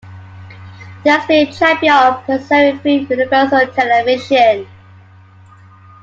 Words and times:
He 1.03 1.09
has 1.11 1.23
been 1.27 1.47
a 1.47 1.53
champion 1.53 1.93
of 1.93 2.23
preserving 2.23 2.79
free 2.79 3.05
universal 3.07 3.67
television. 3.67 4.67